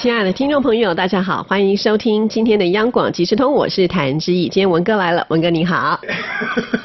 [0.00, 4.44] 亲爱的听众朋友，大家好，欢迎收听今天的央广即时通，我是谭志毅。
[4.44, 6.00] 今天文哥来了，文哥你好。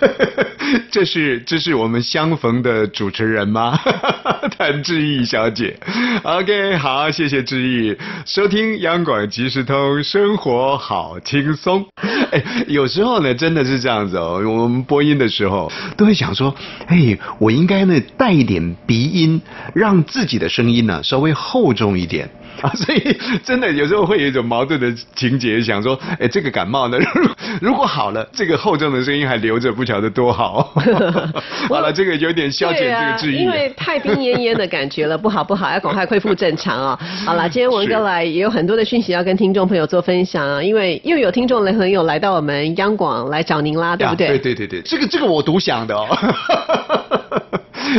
[0.91, 3.79] 这是这是我们相逢的主持人吗？
[4.59, 5.79] 谭志毅小姐。
[6.23, 7.96] OK，好，谢谢志毅。
[8.25, 11.86] 收听央广即时通，生活好轻松。
[12.32, 14.42] 哎，有时候呢，真的是这样子哦。
[14.45, 16.54] 我们播音的时候，都会想说，
[16.87, 19.42] 哎，我应该呢带一点鼻音，
[19.73, 22.29] 让自己的声音呢稍微厚重一点。
[22.61, 26.97] 啊，所以真的有时候会有一种矛盾的情节，想说，哎，这个感冒呢，
[27.61, 30.73] 如果好了，这个厚重的声音还留着，不晓得多好。
[31.69, 33.44] 好了，这个有点消减这个质疑。
[33.44, 37.00] 因为太冰恹恹的感觉了，不好不好，要赶快恢复正常啊。
[37.25, 44.28] 好了，今天文哥来也有很多的讯息要跟听众朋友做分享啊，因为又有听众的朋友来到我们央广来找您啦，对不对？
[44.28, 46.08] 对对对对，这个这个我独享的哦。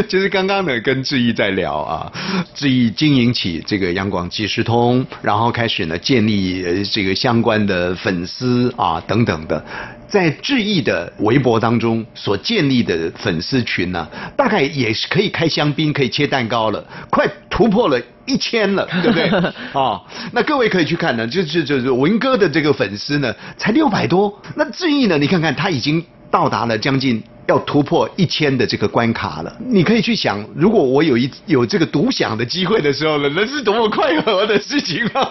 [0.08, 2.12] 其实刚刚呢，跟志毅在聊啊，
[2.54, 9.64] 志毅经营起这个央广即时通，然后开始呢建立这个相关的粉丝啊等等的，
[10.06, 19.28] 在志毅的微博当中所建立的粉丝群呢，大概也是可以开香槟、可以切蛋糕了，快突破了一千了，对不对？
[19.72, 27.22] 啊，那各位可以去看呢，就是就是文哥的这个粉丝呢，才六百多，那志毅呢，你看看他已经到达了将近。
[27.48, 35.30] 要突破一千的这个关卡了，你可以去想，如果我有一有这个独享的机会的时候呢，人是多么快乐的事情啊！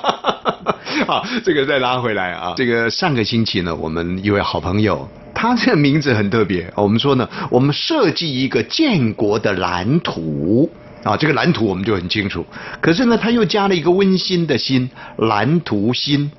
[1.05, 10.71] 好，这个再拉回来啊，这个上个星期呢，我们一位好朋友，他这个名字很特别，我们说呢，我们设计一个建国的蓝图。
[11.05, 12.43] 啊，这个蓝图我们就很清楚，
[12.81, 16.31] 可是呢，他又加了一个温馨的“心”，蓝图心，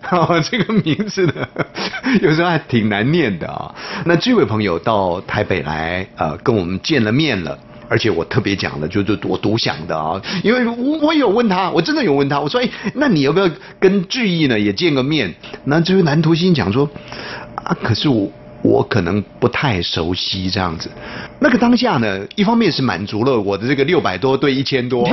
[0.51, 1.49] 这个名字呢，
[2.21, 3.73] 有时候还挺难念的啊。
[4.07, 7.57] 那这位朋友到台北来，呃，跟我们见了面了，
[7.89, 15.33] 而且我特别讲了，就是我独享的啊，因为我我有问他，我真的有问他，我说，哎，那你要不要跟志毅呢也见个面？
[15.63, 16.91] 那这位蓝图心讲说，
[17.55, 18.29] 啊，可是我。
[18.63, 20.91] 我可能不太熟悉这样子，
[21.39, 25.09] 那个当下呢，一方面是满足了我的这个六百多对一千多，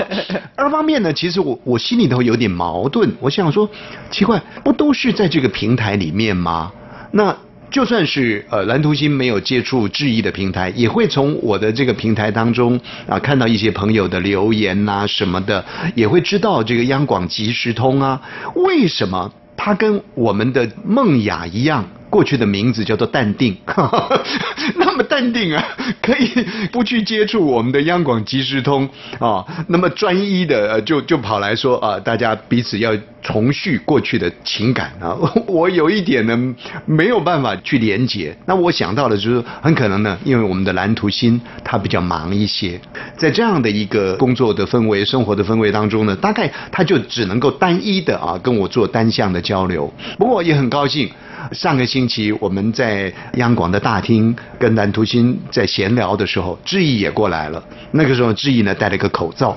[0.56, 3.68] 二方面呢，其实我我心里头有点矛盾，我想说，
[4.10, 6.72] 奇怪，不都是在这个平台里面吗？
[7.12, 7.36] 那
[7.70, 15.64] 就算是呃蓝图星没有接触质疑的平台，也会从我的这个平台当中啊看到一些朋友的留言呐什么的，
[15.94, 18.20] 也会知道这个央广即时通啊，
[18.54, 21.84] 为什么它跟我们的梦雅一样？
[22.16, 23.54] 过去的名字叫做淡定，
[24.76, 25.62] 那么淡定啊，
[26.00, 26.30] 可以
[26.72, 28.88] 不去接触我们的央广即时通。
[29.18, 34.90] 啊，那么专一的就就跑来说啊，大家彼此要重续过去的情感。
[34.98, 35.14] 啊，
[35.46, 36.54] 我有一点呢
[36.86, 42.80] 没有办法去连接，那我想到的就是很可能呢，因为我们的蓝图心他比较忙一些，
[43.18, 51.10] 在这样的一个工作的氛围、生活的氛围当中呢，大概他就只能够单一的啊跟我做单向的交流，不过也很高兴。
[51.52, 57.62] 上个星期我们在央广的大厅跟南图新在闲聊的时候，志毅也过来了。
[57.92, 59.56] 那个时候志毅呢戴了个口罩，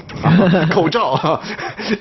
[0.71, 1.41] 口罩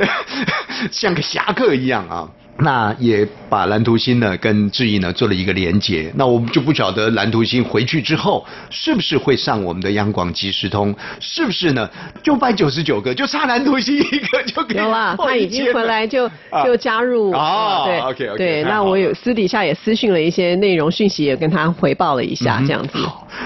[0.90, 2.28] 像个侠客一样啊。
[2.60, 11.88] 那也把蓝图星呢跟志毅呢做了一个连接，那我们就不晓得蓝图星回去之后是不是会上我们的央广即时通，是不是呢？
[12.20, 14.76] 就拜九十九个，就差蓝图星一个就可以。
[14.76, 16.28] 有啦，他已经回来就
[16.64, 17.30] 就加入。
[17.30, 18.38] 哦，对，OK OK。
[18.38, 22.98] 对，那我有私底下也私讯了一些内容讯息，也跟他回报了一下，这样子。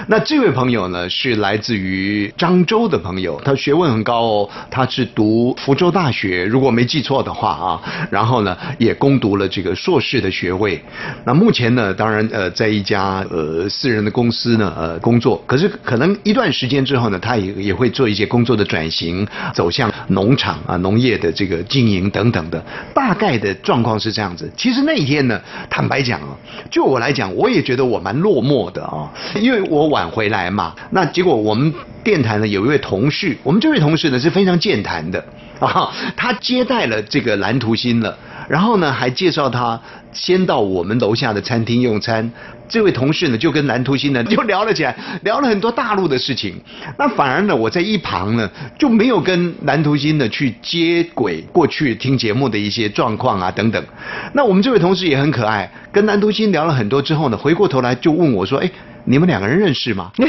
[0.09, 8.97] 那这位朋友呢是来自于漳州的朋友，他学问很高哦，他是读福州大学，如果没记错的话啊，然后呢也。
[9.03, 10.81] 攻读了这个硕士的学位，
[11.27, 24.49] 那目前呢，当然呃，在一家呃私人的公司呢呃工作，可是可能一段时间之后呢，他也也会做一些工作的转型，走向农场啊农业的这个经营等等的，大概的状况是这样子。
[24.57, 26.39] 其实那一天呢，坦白讲啊，
[26.71, 31.75] 就我来讲，我也觉得我蛮落寞的啊，因为我晚回来嘛，那结果我们
[32.05, 35.25] 电台呢有一位同事，我们这位同事呢是非常健谈的。
[35.59, 38.17] 啊，他接待了这个蓝图星了。
[38.49, 39.81] 然后呢，还介绍他
[40.13, 42.31] 先到我们楼下的餐厅用餐。
[42.69, 46.59] 这位同事呢，就跟蓝图星呢 就聊了起来，聊了很多大陆的事情。
[46.99, 53.85] 那反而呢，我在一旁呢就没有跟蓝图星呢去接轨过去听节目的一些状况啊等等。
[54.33, 58.71] 那我们这位同事也很可爱，跟蓝图星聊了很多之后呢，回过头来就问我说：“哎，
[59.05, 60.11] 你们两个人认识吗？”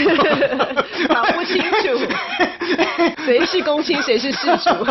[1.08, 1.68] 搞不清楚。
[3.26, 4.70] 谁是公卿，谁是事主？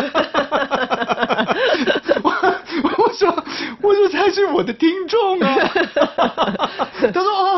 [2.23, 2.31] 我
[2.97, 3.43] 我说
[3.81, 5.55] 我说他是我的听众啊。
[7.13, 7.52] 他说哦，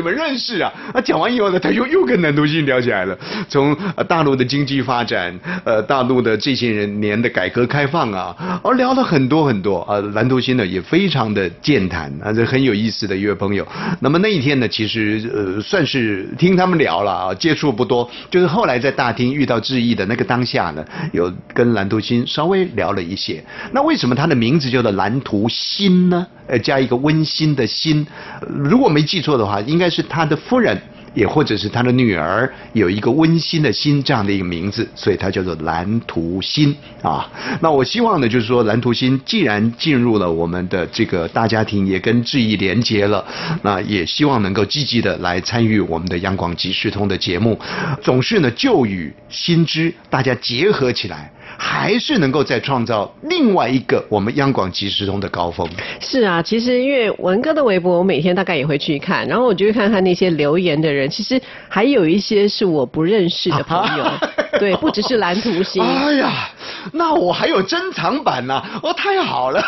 [0.00, 0.72] 你们认识啊。
[0.94, 3.16] 啊，讲完以后呢，他又又跟南都信聊起来了，
[3.48, 3.76] 从
[4.08, 10.00] 大陆的经济发展，呃大陆的这些人年的改革开放啊，哦聊了很多很多啊。
[10.14, 13.66] 南都信呢也非常的健谈啊，这很有意思的一位朋友。
[14.00, 20.82] 那么那一天呢，其实呃算是听他们聊了啊，接触不多，就是后来在大厅遇到志毅的那个当下呢，
[21.12, 23.44] 有跟蓝图新稍微聊了一些。
[23.72, 26.26] 那为什么他的名字叫做蓝图新呢？
[26.50, 28.06] 呃，加一个温馨的心，
[28.46, 30.76] 如果没记错的话，应该是他的夫人。
[31.12, 37.28] 也或者是他的女儿有一个温馨的心这样的一个名字，所以它叫做蓝图心啊。
[37.60, 43.24] 那我希望呢，就是说蓝图心既然进入了我们的这个大家庭，也跟志毅连结了，
[43.62, 47.58] 那也希望能够积极的来参与我们的央广即时通的节目，
[48.00, 51.28] 总是呢旧与新知大家结合起来。
[51.62, 55.68] 还是能够再创造另外一个我们央广即时通的高峰。
[56.00, 64.10] 是啊，其实因为文哥的微博，我每天大概也会去看，然后我就会看看那些留言的人，其实还有一些是我不认识的朋友，
[64.58, 65.82] 对，不只是蓝图星。
[65.84, 66.48] 哎呀，
[66.92, 69.62] 那我还有珍藏版呢、哦，太好了。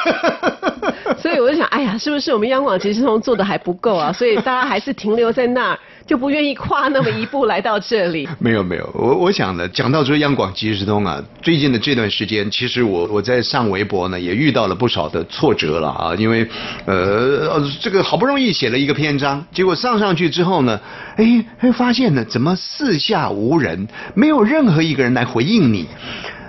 [1.20, 4.10] 所以我就想，哎呀，是不是我们央广即时通做的还不够啊？
[4.10, 8.28] 所以大家还是停留在那儿，就不愿意跨那么一步来到这里。
[8.38, 16.46] 没有没有，我我想呢，讲到说央广即时通啊，最近的这段时间，其实我我在上微博呢，也遇到了不少的挫折了啊，因为
[16.86, 20.80] 呃呃这个好不容易写了一个篇章，结果上上去之后呢，
[21.16, 25.86] 哎，会发现呢，怎么四下无人，没有任何一个人来回应你，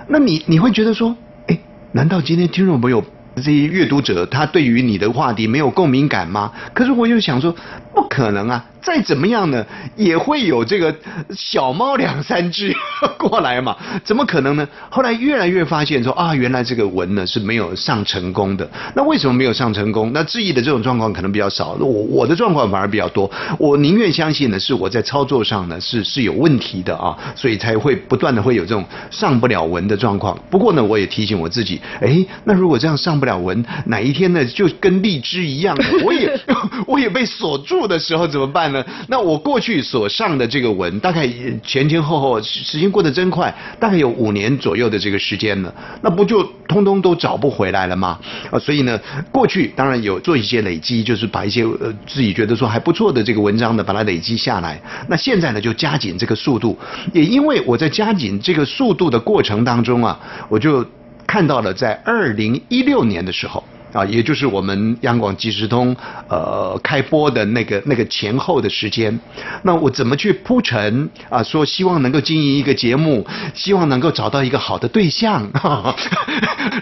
[0.08, 1.16] 那你你会觉得说，
[1.46, 1.58] 哎，
[1.92, 3.04] 难道今天听众朋友？
[3.36, 6.52] 这些阅读者他对于你的话题没有共鸣感吗？
[6.72, 7.52] 可是我又想说，
[7.94, 8.64] 不可能啊！
[8.82, 9.64] 再怎么样呢，
[9.96, 10.94] 也会有这个
[11.34, 12.74] 小猫两三只
[13.18, 13.74] 过来嘛，
[14.04, 14.68] 怎么可能呢？
[14.90, 18.68] 后来越来越发现说啊，原来这个文呢是没有上成功的。
[18.94, 20.10] 那为什么没有上成功？
[20.12, 23.30] 那质疑的这种状况可能比较少，我我的状况反而比较多。
[23.58, 30.38] 我宁愿相信呢，是我在操作上呢是是有问题的啊，所以才会不断的会有这种上不了文的状况。
[30.50, 35.74] 不过呢，我也提醒我自己，哎，那如果这样上不了文，哪一天呢就跟荔枝一样，
[36.04, 36.38] 我也
[36.86, 38.84] 我也被锁住的时候怎么办呢？
[39.08, 41.28] 那我过去所上的这个文，大概
[41.64, 48.18] 前前后后时间过得真快，大概有五年左右的这个时间了，那不就通通都找不回来了吗？
[48.50, 48.98] 啊，所以呢，
[49.30, 54.80] 过去当然有做一些累积，就是把一些呃自己觉得说还不错的这个文章呢，把它累积下来。
[55.08, 56.78] 那现在呢，就加紧这个速度，
[57.12, 60.84] 也因为我在加紧这个速度的过程当中啊，我就
[61.26, 63.62] 看到了在二零一六年的时候。
[63.94, 65.96] 啊，也就是我们央广即时通
[66.28, 69.18] 呃开播的那个那个前后的时间，
[69.62, 71.40] 那我怎么去铺陈啊？
[71.44, 73.24] 说希望能够经营一个节目，
[73.54, 75.94] 希望能够找到一个好的对象，哈 哈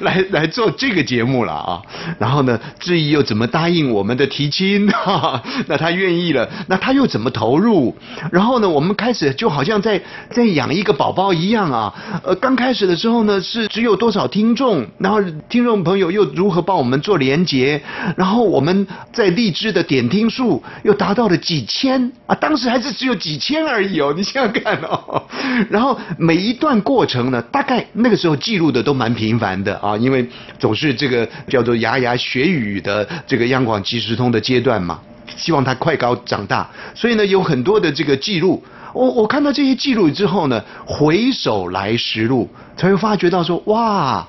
[0.00, 1.82] 来来做这个节目了啊。
[2.18, 4.88] 然后呢，志毅又怎么答应我们的提亲？
[4.88, 7.94] 哈 哈那他愿意了，那他又怎么投入？
[8.32, 10.00] 然后呢，我们开始就好像在
[10.30, 11.92] 在养一个宝宝一样啊。
[12.24, 15.20] 呃，刚开始的时候呢，是只有多少听众，然后
[15.50, 17.82] 听众朋友又如何帮我们做连接，
[18.16, 25.22] 然后我们在荔枝的点听数又达到了几千啊，当时还是只有几千而已哦，你想想看哦。
[25.68, 30.26] 然后每一段过程呢，大概那个时候记录的都蛮频繁的啊，因为
[30.58, 35.00] 总是这个叫做牙牙学语的这个央广即时通的阶段嘛，
[35.36, 38.62] 希望他快高长大，所以呢有很多的这个记录。
[38.94, 44.26] 我我看到这些记录之后呢，回首来时路，才会发觉到说，哇，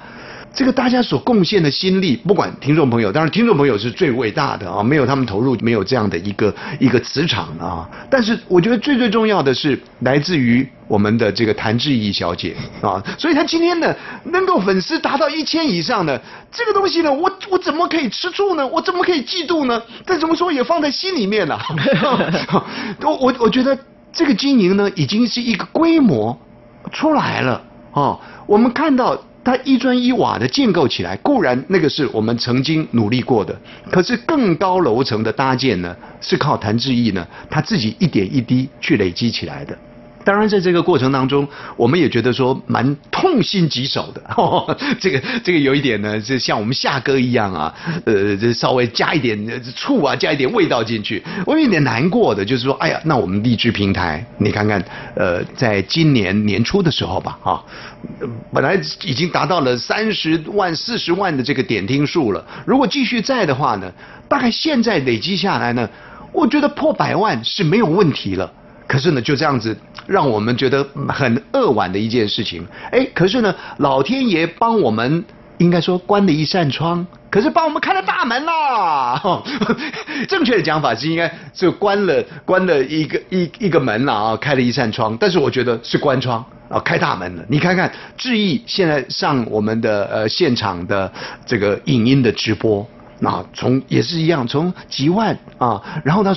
[0.54, 7.90] 这个大家所贡献的心力，不管听众朋友，当然听众朋友是最伟大的啊，没有他们投入，没有这样的一个一个磁场啊。
[8.08, 13.96] 但是我觉得最最重要的是来自于我们的这个谭志怡小姐啊，所以她今天呢
[14.26, 18.68] 能够粉丝达到一千以上的这个东西呢，我我怎么可以吃醋呢？
[18.68, 19.82] 我怎么可以嫉妒呢？
[20.06, 21.60] 但怎么说也放在心里面了、
[23.02, 23.76] 我我我觉得
[24.12, 26.40] 这个经营呢，已经是一个规模
[26.92, 27.60] 出来了
[27.92, 28.20] 啊。
[28.46, 33.60] 我们看到它一砖一瓦的建构起来，固然那个是我们曾经努力过的，
[33.92, 39.78] 可是更高楼层的搭建呢，是靠谭志毅呢他自己一点一滴去累积起来的。
[40.24, 44.22] 当然，在这个过程当中，我们也觉得说蛮痛心疾首的。
[44.38, 47.74] 哦、这个这个有一点呢，是像我们夏哥一样啊，
[48.06, 49.38] 呃，这稍微加一点
[49.76, 51.22] 醋啊，加一点味道进去。
[51.46, 54.84] 我有点难过的，就是说，哎呀，那我们励志平台，你看看，
[55.16, 57.62] 呃，在今年年初的时候吧，啊，
[58.54, 62.46] 本来已经达到了三十万、四十万的这个点听数了。
[62.66, 63.92] 如果继续在的话呢，
[64.30, 65.90] 大概现在累积下来呢，
[66.32, 68.52] 我觉得破百万是没有问题了。
[68.94, 72.64] 可是呢，就这样子让我们觉得很扼腕的一件事情。
[72.92, 75.26] 哎，可是呢，老天爷帮我们。
[75.60, 79.22] 应该说关了一扇窗，可是帮我们开了大门啦。
[80.28, 85.16] 正确的讲法是应该就关了关了一个一一个门了啊，开了一扇窗。
[85.18, 87.46] 但是我觉得是关窗啊，开大门了。
[87.48, 91.10] 你看看志毅现在上我们的呃现场的
[91.46, 92.86] 这个影音的直播，
[93.20, 96.34] 那从也是一样，从几万啊，然后呢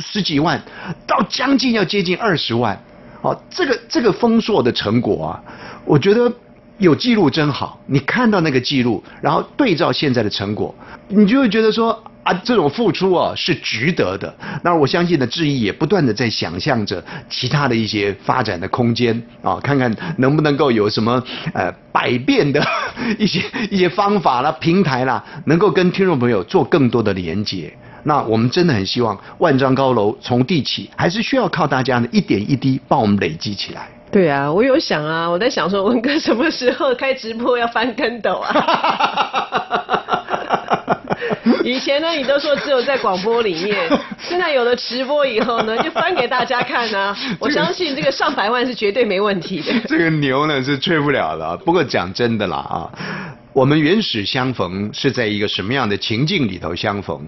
[0.00, 0.62] 十几万
[1.06, 2.80] 到将近要接近二十万，
[3.20, 5.42] 哦，这个这个丰硕的成果啊，
[5.84, 6.32] 我觉得。
[6.78, 10.74] 有记录真好，你看到那个记录，然后对照现在的成果，
[11.06, 14.34] 你就会觉得说啊，这种付出啊是值得的。
[14.64, 21.22] 那我相信呢，志毅也不断的在想象着其他的一些发展的空间啊，看看能不能够有什么
[21.54, 22.60] 呃百变的
[23.16, 27.72] 一些一些方法啦、平台啦，能够跟听众朋友做更多的连接。
[28.04, 33.88] 那我们真的很希望万丈高楼从地起，还是需要靠大家呢一点一滴帮我们累积起来。
[34.10, 38.54] 对啊，我有想啊，我在想说文哥什么时候开直播要翻跟斗啊？
[41.64, 47.16] 以前呢，你都说只有在广播里面，现在有了直播以后呢，就翻给大家看啊。
[47.38, 49.72] 我相信这个上百万是绝对没问题的。
[49.88, 51.56] 这个牛呢是吹不了了。
[51.56, 52.90] 不过讲真的啦啊，
[53.52, 57.26] 我们原始相逢是在一个什么样的情境里头相逢？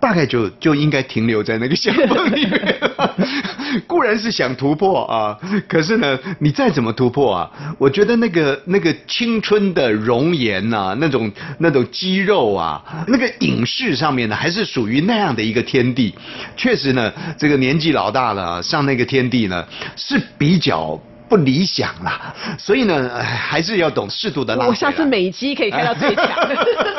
[0.00, 2.76] 大概就就应该停留在那个相逢里面，
[3.86, 16.14] 固然是想突破啊，可是呢，你再怎么突破啊，我觉得那个那个青春的容颜呐，那种那种肌肉啊，那个影视上面呢，还是属于那样的一个天地。
[16.56, 19.64] 确实呢，这个年纪老大了，上那个天地呢
[19.96, 21.00] 是比较。
[21.26, 24.66] 不理想啦，所以呢，还是要懂适度的拉。
[24.66, 26.26] 我下次美肌可以开到最强，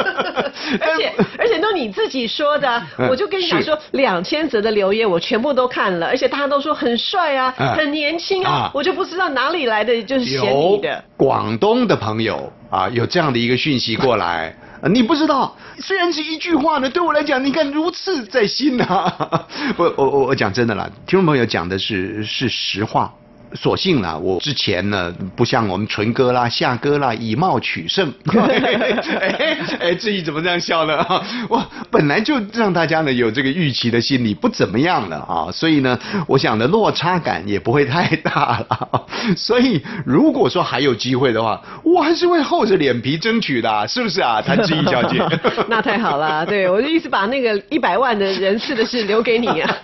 [2.05, 11.03] 自己说的， 我就跟你讲说，两千则的留言我全部都看了，而且大家都说很帅啊，很年轻啊，我就不知道哪里来的就是嫌你的。
[11.17, 14.55] 广东的朋友啊，有这样的一个讯息过来，
[14.91, 19.12] 你不知道，虽然是一句话呢，对我来讲，你看如此在心 呐。
[19.77, 23.12] 我，我我我讲真的啦，听众朋友讲的是是实话。
[23.55, 28.13] 所幸呢，我之前呢不像我们纯哥啦、夏哥啦以貌取胜。
[28.35, 31.05] 哎哎，志毅怎么这样笑呢？
[31.50, 35.97] 我本来就让大家呢有这个预期的心理不怎么样了啊，所以呢，
[36.27, 39.05] 我想的落差感也不会太大了。
[39.38, 45.17] 所以如果说还有机会的话，我还是会厚着脸皮争取的，是不是啊，谭志毅小姐？
[45.67, 49.77] 那太好了，对我就意思把那个一百万的人次的事留给你啊，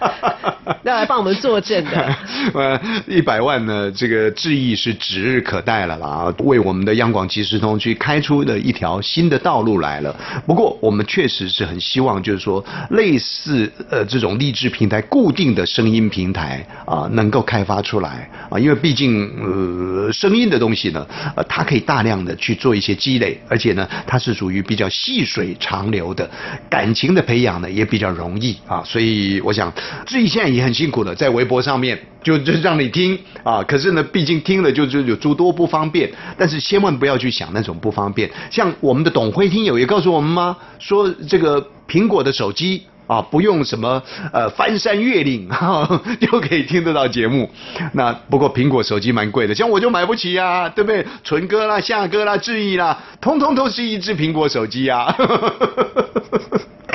[0.84, 2.16] 要来帮我们作证的。
[2.54, 3.62] 呃，一百万。
[3.62, 10.16] 呢这个智毅是指日可待了啦，为我们的央广即时通去开出的一条新的道路来了。
[10.48, 26.28] 不过我们确实是很希望，就是说类似呃这种励志平台、固定的声音平台啊，能够开发出来啊，因为毕竟呃声音的东西呢，呃它可以大量的去做一些积累，而且呢它是属于比较细水长流的，
[26.70, 29.72] 感情的培养呢也比较容易啊，所以我想
[30.06, 32.00] 智毅现在也很辛苦的，在微博上面。
[32.24, 38.30] 就就让你听啊，可是呢，毕竟听了就就有诸多不方便，但是千万不要去想那种不方便。
[38.52, 40.56] 像我们的董辉听友也告诉我们吗？
[40.78, 47.50] 说这个苹果的手机啊，不用什么呃翻山越岭哈 就可以听得到节目。
[47.94, 51.04] 那不过苹果手机蛮贵的，像我就买不起呀，对不对？
[51.24, 55.12] 纯哥啦、夏哥啦、志毅啦，通通都是一只苹果手机呀。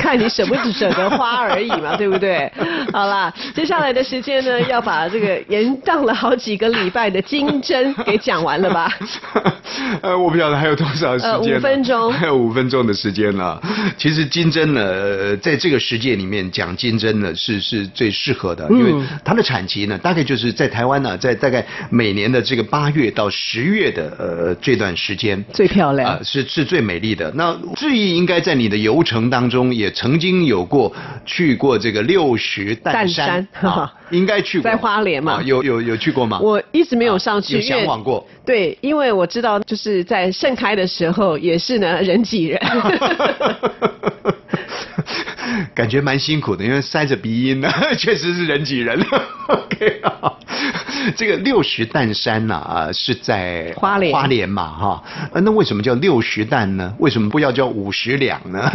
[0.07, 2.49] 看你舍不舍得花而已嘛， 对不对？
[2.93, 8.89] 好啦，接下来的时间呢， 要把这个延宕了好几个礼拜的金针给讲完了吧？
[10.01, 13.61] 呃，我不晓得还有多少时间，五分钟，还有五分钟的时间了。
[13.97, 18.93] 其实金针呢，在这个世界里面讲金针呢，是是最适合的，因为
[19.25, 27.29] 它的产期呢，大概就是在台湾呢，在大概每年的这个八月到十月的呃这段时间最漂亮啊，是是最美丽的。
[27.35, 29.91] 那志毅应该在你的游程当中也。
[29.97, 30.93] 曾经有过
[31.25, 33.47] 去过这个六十淡山，
[34.11, 35.41] 应该去过在花莲嘛？
[35.41, 36.37] 有有有去过吗？
[36.39, 38.23] 我一直没有上去，有向往过。
[38.45, 42.61] 对，因为我知道就是在盛开的时候也是呢人挤人。
[45.73, 49.03] 感觉蛮辛苦的，因为塞着鼻音呢， 确实是人挤人。
[49.77, 50.33] OK 啊，
[51.15, 56.93] 这个六十担山呐啊是在花莲花莲嘛哈，那为什么叫六十担呢？
[56.99, 58.69] 为什么不要叫五十两呢？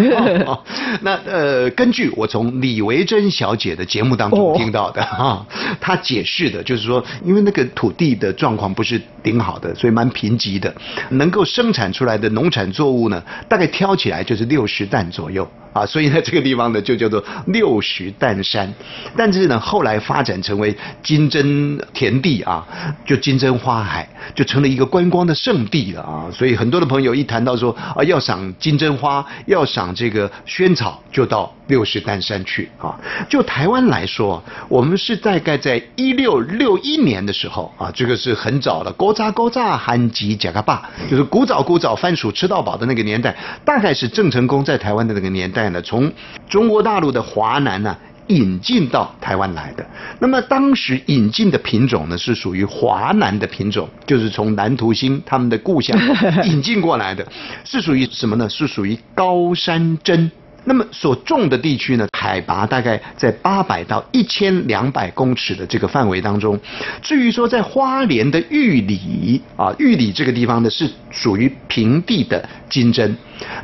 [1.02, 5.47] 那呃，根据我从李维珍小姐的节目当中听到的哈，
[5.79, 10.75] 她解释的就是说，因为那个土地的状况不是顶好的，所以蛮贫瘠的，
[11.11, 18.73] 能够生产出来的农产作物呢，大概挑起来就是六十担左右啊，所以呢这个地方呢就叫做六十担山，
[19.14, 20.62] 但是呢后来发展成为。
[20.62, 22.64] 为金针田地啊，
[23.04, 26.31] 就金针花海，就成了一个观光的圣地了啊。
[26.33, 32.95] 所以很多的朋友一谈到说啊，要赏金针花，要赏这个萱草，就到六十担山去啊。
[33.28, 46.11] 就台湾来说，我们是大概在一六六一年的时候啊，这个是很早的，勾扎勾扎韩吉贾嘎巴，就是古早古早番薯吃到饱的那个年代，大概是郑成功在台湾的那个年代呢，从
[46.49, 47.97] 中国大陆的华南呢。
[48.29, 49.85] 引进到台湾来的，
[50.21, 55.99] 那么当时引进的品种呢，是属于华南的品种，就是从南图星他们的故乡
[56.45, 57.26] 引进过来的，
[57.64, 58.49] 是属于什么呢？
[58.49, 60.31] 是属于高山针。
[60.64, 66.57] 那么所种的地区呢，海拔大概在八百到一千两百公尺的这个范围当中。
[67.02, 73.17] 至于说在花莲的玉里啊，玉里这个地方呢，是属于平地的金针。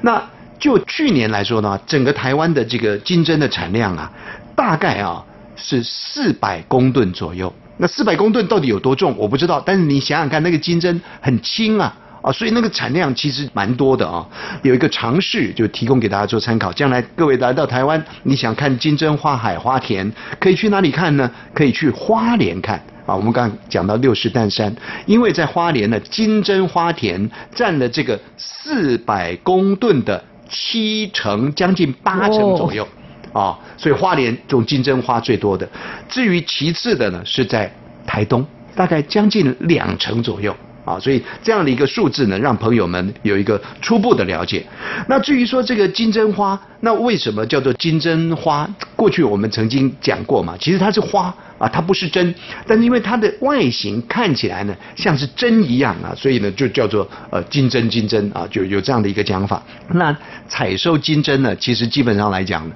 [0.02, 0.20] 那
[0.58, 4.10] 就去年来说呢，整个台湾的这个金针的产量啊。
[4.58, 5.24] 大概啊
[5.54, 14.26] 是四百公吨左右，那四百公吨到底有多重我不知道，但是你想想看，那个金针很轻啊啊，所以那个产量其实蛮多的啊。
[14.62, 21.30] 有一个尝试就提供给大家做参考，将来各位来到台湾，你想看金针花海花田，可以去哪里看呢？
[21.54, 23.14] 可以去花莲看啊。
[23.14, 24.74] 我们刚刚讲到六十担山，
[25.06, 32.86] 因为在花莲呢，金针花田占了这个四百公吨的七成，将近八成左右。
[33.32, 35.68] 啊，所以花莲种金针花最多的，
[36.08, 37.72] 至于其次的呢，是在
[38.06, 40.54] 台东，大概将近两成左右。
[40.84, 44.64] 啊，所以这样的一个数字呢，让朋友们有一个初步的了解。
[45.06, 48.66] 那至于说这个金针花，那为什么叫做金针花？
[48.96, 51.24] 过去我们曾经讲过嘛，其实它是花
[51.58, 52.34] 啊，它不是针，
[52.66, 59.62] 但是因为它的外形看起来呢像是针一样啊，所以呢就叫做呃金针金针啊，就有这样的一个讲法。
[59.92, 60.16] 那
[60.48, 62.66] 采收金针呢，其实基本上来讲，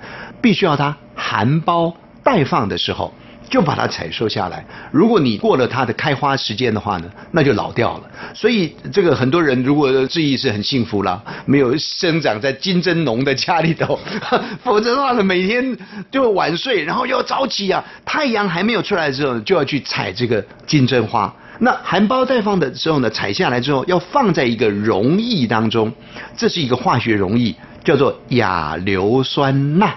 [0.43, 3.15] 必须要它含苞待放的时候。
[3.51, 4.65] 就把它采收下来。
[4.91, 8.05] 如果你过了它的开花时间的话呢，那就老掉了。
[8.33, 14.01] 所以这个很多人如果质疑是很幸福了，没有生长在金针农的家里头，
[14.65, 15.77] 否则的话呢，每天
[16.11, 21.31] 就晚睡，然后要早起啊，太阳还没有出来的时候就要去采这个金针花。
[21.59, 25.93] 那含苞待放的时候呢，采下来之后要放在一个溶液当中，
[26.35, 29.93] 这是一个化学溶液，叫做亚硫酸钠。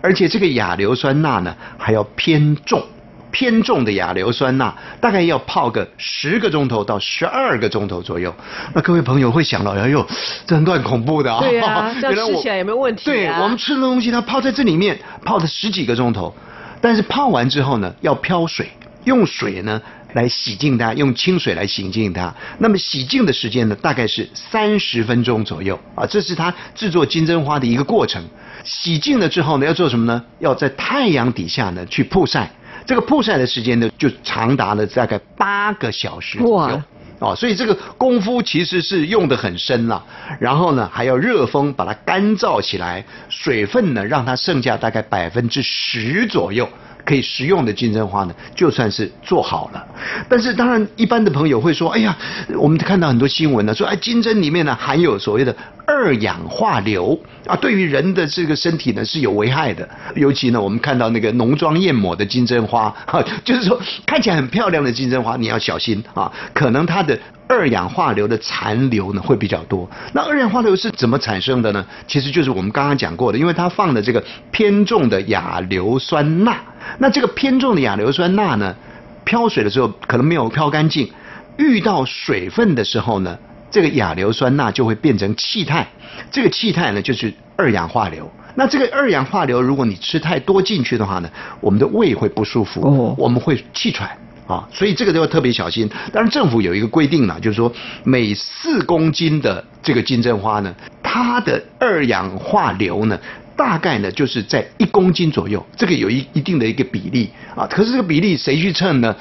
[0.00, 2.82] 而且这个亚硫酸钠呢还要偏重，
[3.30, 8.34] 偏重的亚硫酸钠大概要泡个十个钟头到十二个钟头左右。
[8.74, 10.06] 那各位朋友会想到，哎呦，
[10.46, 11.40] 这很恐怖的啊！
[11.40, 13.04] 对啊， 这样吃起来有没有问题？
[13.04, 16.34] 对我们吃的东西，它泡在这里面泡了十几个钟头，
[16.80, 18.68] 但是泡完之后呢，要漂水，
[19.04, 19.80] 用水呢。
[20.14, 22.34] 来洗净它，用清水来洗净它。
[22.58, 26.06] 那么洗净的时间呢，大概是三十分钟左右啊。
[26.06, 28.22] 这是它制作金针花的一个过程。
[28.64, 30.24] 洗净了之后呢，要做什么呢？
[30.38, 32.50] 要在太阳底下呢去曝晒。
[32.86, 36.82] 这个曝晒的时间呢，就长达了大概八个小时左右。
[37.20, 40.02] 哦，所以这个功夫其实是用的很深了。
[40.38, 46.68] 然后呢，还要热风把它干燥起来，水分呢让它剩下大概百分之十左右。
[47.08, 49.82] 可以食用的金针花呢，就算是做好了。
[50.28, 52.14] 但是当然，一般的朋友会说：“哎呀，
[52.54, 55.56] 我们看到很多新闻呢，说哎，金针里面呢含有所谓的
[55.88, 59.88] 二氧化硫啊，对于人的这个身体呢是有危害的。
[60.14, 67.18] 尤其呢，我们看到那个浓妆艳抹的金针花，哈， 就是说看起来很漂亮的金针花，你要小心啊，可能它的。”
[67.50, 69.88] 二氧化硫的残留呢会比较多。
[70.12, 71.82] 那二氧化硫是怎么产生的呢？
[72.06, 76.54] 其实就是我们刚刚讲过的，因为它放了这个偏重的亚硫酸钠。
[76.98, 78.76] 那这个偏重的亚硫酸钠呢，
[79.24, 81.10] 漂水的时候可能没有漂干净，
[81.56, 83.38] 遇到水分的时候呢，
[83.70, 85.86] 这个亚硫酸钠就会变成气态。
[86.30, 88.30] 这个气态呢就是二氧化硫。
[88.54, 94.10] 那这个二氧化硫如果你吃太多进去的话呢，我们的胃会不舒服，我们会气喘。
[94.48, 95.86] 啊，所以这个都要特别小心。
[96.10, 97.70] 当然，政府有一个规定呢，就是说
[98.02, 103.20] 每四公斤的这个金针花呢，它的二氧化硫呢，
[103.54, 107.66] 大概呢就是在一公斤左右，这个有一一定的一个比例啊。
[107.66, 109.14] 可是这个比例谁去称呢？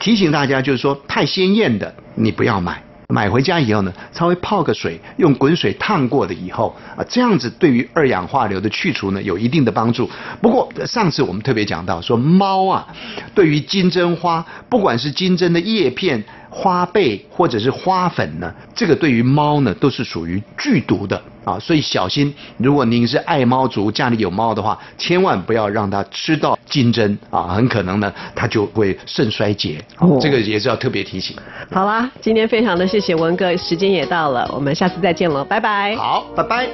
[0.00, 2.82] 提醒大家，就是说太鲜艳的你不要买。
[3.12, 10.08] 买回家以后呢，稍微泡个水，用滚水烫过的以后啊，这样子对于二氧化硫的去除呢，有一定的帮助。
[10.40, 12.86] 不过上次我们特别讲到说，猫啊，
[13.34, 16.24] 对于金针花，不管是金针的叶片。
[16.54, 22.32] 花贝或者是花粉呢，这个对于猫呢都是属于剧毒的啊，所以小心。
[22.58, 29.82] 如果您是爱猫族，家里有猫的话，千万不要让它吃到金针啊，很可能呢它就会肾衰竭。
[29.98, 31.34] 哦，这个也是要特别提醒。
[31.70, 35.96] 好啦，今天非常的谢谢文哥，时间也到了，我们下次再见了，拜拜。
[35.96, 36.68] 好，拜拜。